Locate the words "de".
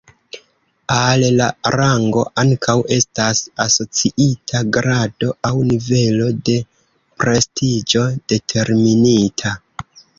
6.51-6.59